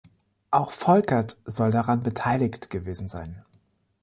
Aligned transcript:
Auch 0.49 0.71
Volkert 0.71 1.37
soll 1.45 1.69
daran 1.69 2.01
beteiligt 2.01 2.71
gewesen 2.71 3.07
sein. 3.07 3.45